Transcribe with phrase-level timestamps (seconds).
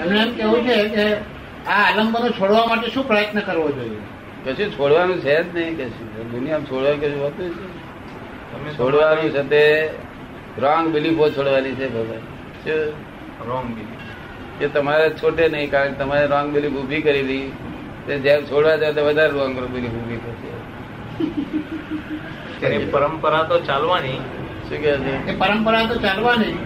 [0.00, 1.06] એમને એમ કેવું છે કે
[1.66, 4.00] આ આલંબનો છોડવા માટે શું પ્રયત્ન કરવો જોઈએ?
[4.44, 6.30] કશું છોડવાનું છે જ નહીં કશું.
[6.30, 7.66] દુનિયામાં છોડવાનું કશું હોતું છે?
[8.52, 9.62] તમે છોડવાનું છે તે
[10.58, 12.22] રોંગ બિલીફો છોડવાની છે ભગવાન.
[13.48, 17.52] રોંગ બિલીફ એ તમારે છોટે નહીં કારણ કે તમારે રોંગ બિલીફ ઊભી કરેલી.
[18.06, 20.50] તે જેમ છોડવા જાય તો વધારે રોંગ બિલીફ ઊભી થશે.
[22.60, 24.20] તેની પરંપરા તો ચાલવાની.
[24.68, 25.38] શું કે છે?
[25.38, 26.58] પરંપરા તો ચાલવાની.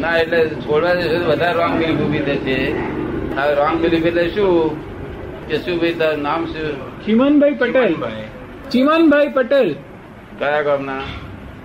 [0.00, 2.74] ના એટલે છોડવા દેશો તો વધારે રોંગ બિલીફ ઊભી થશે
[3.36, 4.92] હવે રોંગ બિલીફ એટલે શું?
[5.48, 7.04] કે શું ભાઈ તારું નામ શું?
[7.04, 7.94] ચીમનભાઈ પટેલ.
[7.94, 8.24] ભાઈ
[8.70, 9.74] ચિમનભાઈ પટેલ.
[10.38, 11.00] કયા ગામના?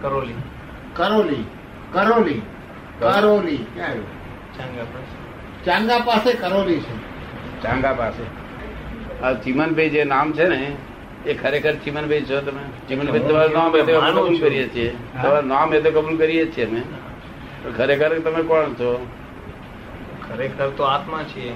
[0.02, 0.34] કરોલી.
[0.94, 1.44] કરોલી.
[1.94, 2.42] કરોલી.
[3.00, 3.66] કરોલી.
[4.58, 6.34] ચાંગા પાસે.
[6.34, 6.96] ચાંગા કરોલી છે.
[7.64, 8.24] ચાંગા પાસે.
[9.24, 10.72] આ ચીમનભાઈ જે નામ છે ને
[11.26, 12.62] એ ખરેખર ચીમનભાઈ છો તમે?
[12.88, 14.90] ચીમનભાઈ તમારું નામ એ તો કબૂલ કરીએ છીએ.
[14.90, 16.82] તમારું નામ એ તો કબૂલ કરીએ છીએ અમે.
[17.78, 19.08] ખરેખર તમે કોણ છો?
[20.30, 21.52] ખરેખર તો આત્મા છીએ.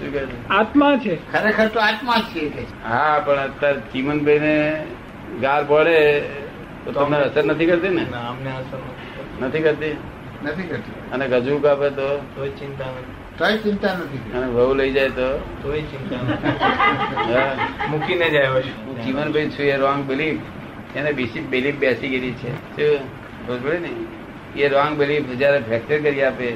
[0.00, 0.48] છે?
[0.48, 1.32] આત્મા છે.
[1.32, 2.48] ખરેખર તો આત્મા છીએ
[2.88, 4.86] હા પણ અત્યારે ચીમનભાઈ ને
[5.40, 6.20] ગાર પડે
[6.84, 8.02] તો તમને અસર નથી કરતી ને?
[8.02, 8.78] અમને અસર
[9.40, 9.58] નથી.
[9.62, 9.96] કરતી?
[10.44, 11.10] નથી કરતી.
[11.12, 12.24] અને ગજુ કાપે તો?
[12.36, 13.38] તોય ચિંતા નથી.
[13.38, 15.38] તોય ચિંતા નથી અને વહુ લઈ જાય તો?
[15.62, 16.48] તોય ચિંતા નથી.
[17.34, 17.56] હા.
[17.90, 18.62] મૂકીને જાય
[19.04, 20.38] ચિમનભાઈ છું એ રોંગ બિલીફ
[20.96, 22.52] એને બીસી બિલીફ બેસી ગયેલી છે.
[22.52, 23.20] શું?
[23.46, 24.19] ખબર પડે ને?
[24.56, 26.54] એ રોંગ બિલીફ જયારે ફ્રેક્ચર કરી આપે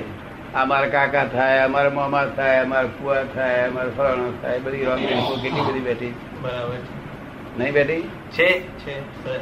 [0.55, 5.00] આ મારા કાકા થાય અમારા મામા થાય અમારા કુવા થાય અમારા ફલાણો થાય બધી રોંગ
[5.00, 6.15] બિલીફો કેટલી બધી બેઠી?
[6.42, 6.78] બરાબર.
[7.59, 8.03] નહીં બેઠી?
[8.37, 8.48] છે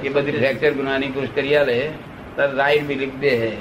[0.02, 1.92] એ બધી ફ્રેક્ચર ગુનાની પુરુષ કરી આલે
[2.36, 3.52] તાર રાઈટ બિલીફ બે હે.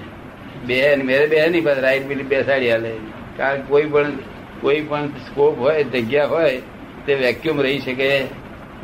[0.68, 2.92] બે હે ને મેરે બે નહીં પણ રાઈટ બિલીફ બેસાડી આલે.
[3.38, 4.18] કારણ કોઈ પણ
[4.62, 6.62] કોઈ પણ સ્કોપ હોય જગ્યા હોય
[7.06, 8.10] તે વેક્યુમ રહી શકે.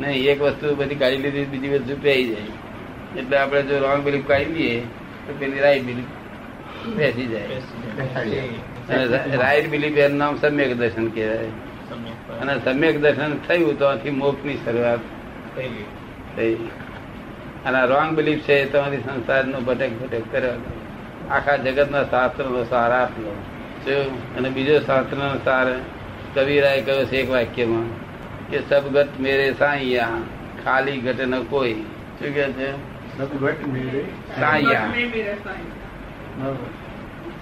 [0.00, 2.52] નહીં એક વસ્તુ બધી કાઢી લીધી બીજી વસ્તુ પહેરી જાય.
[3.16, 4.82] એટલે આપણે જો રોંગ બિલીફ કાઢી લઈએ
[5.28, 6.04] તો પેલી રાઈ બિલી
[6.96, 9.36] બેસી જાય.
[9.36, 11.50] રાઈટ બિલીફ એનું નામ સમ્યક દર્શન કહેવાય.
[12.40, 15.00] અને સમ્યક દર્શન થયું તો આથી મોક્ષની શરૂઆત
[16.36, 16.56] થઈ
[17.66, 20.52] અને રોંગ બિલીફ છે તમારી સંસારનો ભટક ભટક કર્યો.
[21.30, 23.32] આખા જગતના શાસ્ત્રનો સાર આપલો?
[24.36, 25.66] અને બીજો શાસ્ત્રનો સાર
[26.34, 27.88] કવિરાય કહ્યો છે એક વાક્યમાં
[28.50, 30.20] કે સબગત મેરે સાઈયા
[30.64, 31.84] ખાલી ઘટ ન કોઈ.
[32.18, 32.97] શું કે છે?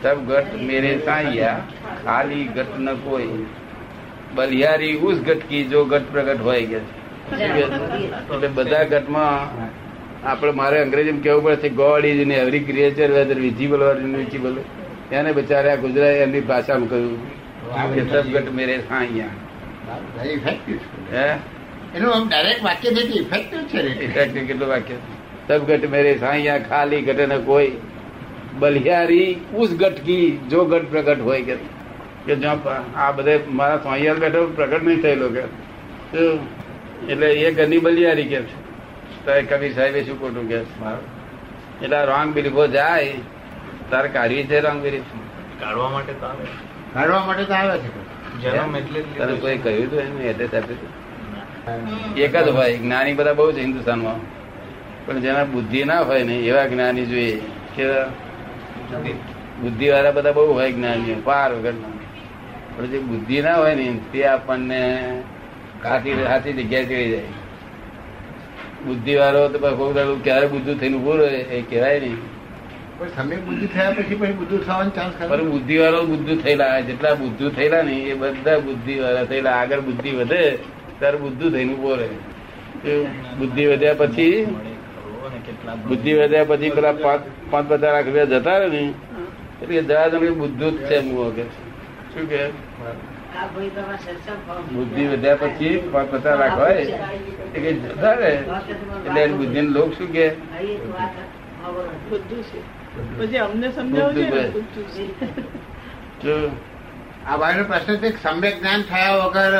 [0.03, 1.60] સબ ઘટ મેરે સાઈયા
[2.04, 3.47] ખાલી ઘટ ન કોઈ
[4.37, 6.81] બલિયારી ઉસ ગટ કી જો ગટ પ્રગટ હોય કે?
[8.31, 9.41] એટલે બધા ગટમાં
[10.25, 14.54] આપણે મારે અંગ્રેજીમાં કેવું પડે છે God is in every creature whether visible or invisible
[15.12, 17.19] એને બચાર્યા ગુજરાત એમની ભાષામાં કહ્યું
[17.94, 19.34] કે સબ ગટ મેરે સાયા
[21.12, 21.28] હે?
[21.94, 23.78] એનું આમ ડાયરેક્ટ વાક્ય નથી ઇફેક્ટિવ છે.
[24.04, 24.97] ઇફેક્ટિવ કેટલું વાક્ય?
[25.46, 27.70] સબ ઘટ મેરે સાઈયા ખાલી ઘટે ન કોઈ.
[28.60, 29.30] બલિયારી
[29.60, 31.56] ઉસ ગટકી જો ગટ પ્રગટ હોય કે
[32.26, 32.58] કે જ્યાં
[33.04, 35.44] આ બધે મારા સોહિયાલ બેઠો પ્રગટ નહીં થયેલો કે.
[37.12, 38.56] એટલે એ ઘરની બલિયારી કે છે.
[39.50, 40.58] કવિ સાહેબે શું ખોટું કે
[41.82, 43.12] એટલે રોંગ બિલીફો જાય
[43.90, 45.10] તારે કાઢવી છે રોંગ બિલીફ?
[45.60, 46.46] કાઢવા માટે તો આવે.
[46.94, 47.90] કાઢવા માટે તો આવે છે.
[48.42, 49.58] જન્મ એટલે તને કોઈ.
[49.64, 50.80] કહ્યું હતું એનું એડ્રેસ આપ્યું
[52.24, 54.18] એક જ ભાઈ જ્ઞાની બધા બહુ છે હિન્દુસ્તાનમાં.
[55.06, 57.37] પણ જેના બુદ્ધિ ના હોય ને એવા જ્ઞાની જોઈએ
[57.77, 57.87] કે
[59.62, 61.94] બુદ્ધિ વાળા બધા બહુ હોય જ્ઞાનીઓ પાર વગરના.
[62.77, 64.81] પણ જે બુદ્ધિ ના હોય ને તે આપણને
[65.83, 67.28] સાચી સાચી જગ્યાએ ચડી જાય.
[68.87, 72.19] બુદ્ધિ વાળો તો કોઈ ક્યારે બુદ્ધુ થઈને ઊભો રહે એ કહેવાય નહીં.
[73.17, 77.47] તમે બુદ્ધિ થયા પછી પછી બુદ્ધિ થવાનો ચાન્સ પણ બુદ્ધિ વાળો બુદ્ધુ થયેલા જેટલા બુદ્ધુ
[77.50, 79.55] થયેલા ને એ બધા બુદ્ધિ વાળા થયેલા.
[79.61, 80.43] આગળ બુદ્ધિ વધે
[80.99, 82.09] ત્યારે બુદ્ધુ થઈને ઊભો રહે.
[83.38, 88.06] બુદ્ધિ વધ્યા પછી મળે ખરો અને કેટલા બુદ્ધિ વધ્યા પછી પેલા પાંચ પાંચ પચાસ લાખ
[88.06, 88.82] રૂપિયા જતા રહે ને
[89.62, 91.44] એટલે જરા તમે બુદ્ધુ જ છે એમ કે.
[92.12, 92.41] શું કે?
[94.72, 98.32] બુદ્ધિ વધ્યા પછી પાંચ પચાસ લાખ હોય એટલે કઈ જતા રહે?
[99.06, 100.26] એટલે એની બુદ્ધિ લોક શું કે?
[103.19, 104.87] પછી અમને સમજાવજો ને બધું બધું
[106.22, 106.50] છે.
[107.26, 109.55] આ બાજુ પ્રશ્ન છે કે સમ્યક જ્ઞાન થયા વગર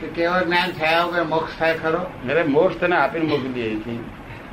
[0.00, 2.02] કે કેવળ જ્ઞાન થયા વગર મોક્ષ થાય ખરો?
[2.30, 4.00] અરે મોક્ષ તને આપીને મોકલીએ છીએ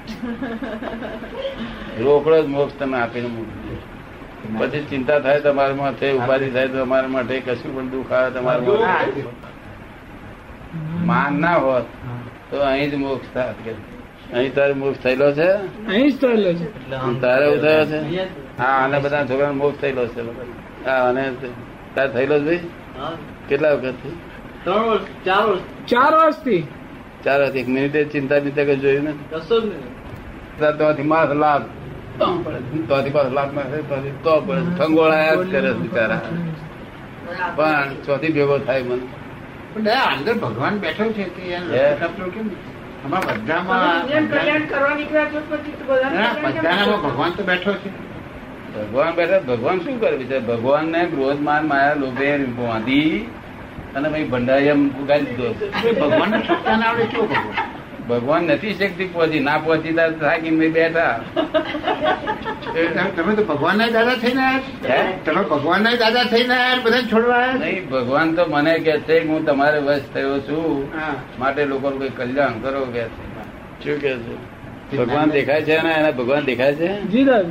[2.03, 3.77] રોકડો જ મોક્ષ તમે આપીને મોકલીએ
[4.59, 8.77] પછી ચિંતા થાય તમારા માટે ઉપાધિ થાય તો અમારા માટે કશું પણ દુઃખ આવે તમારા
[8.77, 9.21] માટે.
[11.05, 11.85] માન ના હોત
[12.49, 13.71] તો અહીં જ મોક્ષ થાત કે
[14.33, 15.49] અહીં તારે મોક્ષ થયેલો છે?
[15.87, 16.67] અહીં જ થયેલો છે.
[17.21, 17.99] તારે એવું થયો છે?
[18.57, 20.21] હા આને બધા છોકરા મોક્ષ થયેલો છે.
[20.85, 21.23] હા અને
[21.95, 22.61] તારે થયેલો છે ભાઈ?
[23.49, 24.15] કેટલા વખતથી
[24.63, 25.63] ત્રણ વર્ષ ચાર વર્ષ.
[25.87, 26.63] ચાર વર્ષથી.
[27.23, 30.77] ચાર એક મિનિટે ચિંતા ચિંતા કઈ જોયું ને કશો જ નહીં.
[30.77, 31.61] ત્યાંથી માસ લાભ.
[32.87, 33.61] ત્યાંથી પાછો લાભ ના
[34.23, 34.61] તો પડે.
[34.61, 36.21] ફંગોળાયા જ કરે બિચારા.
[37.55, 39.07] પણ ચોથી ભેગો થાય મને.
[39.91, 41.57] અંદર ભગવાન બેઠો છે?
[46.87, 47.89] ભગવાન તો બેઠો છે.
[48.77, 53.27] ભગવાન બેઠા ભગવાન શું કરે ભગવાન ને ક્રોધ માન માયા લોભે બાંધી
[53.97, 55.53] અને ભાઈ ભંડારી એમ ઉગાડી દીધો.
[56.01, 58.07] ભગવાન સત્તા ના આવડે કેવો ભગવાન?
[58.07, 59.39] ભગવાન નથી શક્તિ પહોંચી.
[59.39, 61.19] ના પહોંચી થાકીને ભાઈ બેઠા.
[62.73, 64.61] તમે- તમે તો ભગવાન ના દાદા થઈને.
[65.25, 69.27] તમે ભગવાન ના દાદા થઈને આયા બધાને છોડવા નહીં ભગવાન તો મને કે છે કે
[69.27, 70.91] હું તમારે વશ થયો છું.
[71.39, 73.37] માટે લોકો કોઈ કલ્યાણ કરો કે છે.
[73.83, 74.97] શું કે છે?
[74.97, 77.01] ભગવાન દેખાય છે ને એના ભગવાન દેખાય છે?
[77.01, 77.49] જી દાદા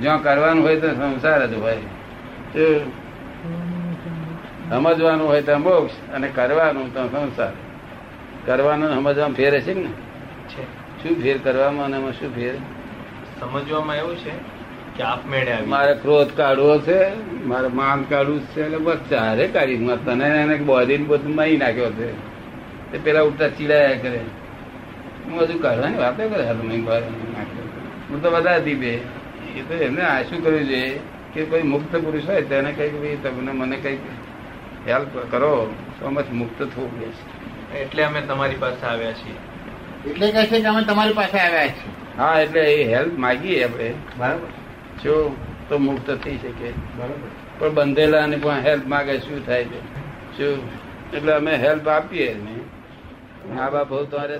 [0.00, 1.76] જ્યાં કરવાનું હોય તો સંસાર જ ભાઈ?
[4.70, 7.52] સમજવાનું હોય તો મોક્ષ અને કરવાનું તો સંસાર.
[8.46, 9.88] કરવાનું સમજવામાં ફેર છે ને
[10.48, 10.62] છે.
[11.02, 12.54] શું ફેર કરવામાં અને શું ફેર?
[13.40, 14.30] સમજવામાં એવું છે
[14.96, 16.98] કે આપમેળે મારે ક્રોધ કાઢવો છે
[17.44, 19.76] મારે માન કાઢવું છે એટલે બસ ચારે કાઢી.
[20.04, 22.12] તને એને બોધીને બધું મારી નાખ્યો છે.
[22.92, 24.20] તે પેલા ઉઠતા ચીડાયા કરે.
[25.26, 27.64] હું હજુ કાઢવાની વાતો કરે હાલ મેં બહાર નાખ્યો.
[28.10, 28.92] હું તો બધા હતી બે.
[29.56, 31.00] એ તો એમને આ શું કરવું જોઈએ
[31.34, 33.98] કે કોઈ મુક્ત પુરુષ હોય તેને કંઈક તમને મને કંઈક
[34.88, 39.34] હેલ્પ કરો તો અમે મુક્ત થવું છે એટલે અમે તમારી પાસે આવ્યા છીએ.
[40.10, 41.92] એટલે કહે છે કે અમે તમારી પાસે આવ્યા છીએ.
[42.18, 43.94] હા એટલે એ હેલ્પ માગીએ આપણે.
[44.18, 44.46] બરાબર.
[45.04, 45.36] જો
[45.68, 46.70] તો મુક્ત થઈ શકે.
[46.70, 47.30] બરાબર.
[47.58, 49.80] પણ બંધેલા ને પણ હેલ્પ માગે શું થાય છે?
[50.38, 50.58] શું
[51.12, 52.60] એટલે અમે હેલ્પ આપીએ ને.
[53.54, 54.38] મા બાપ બહુ તમારે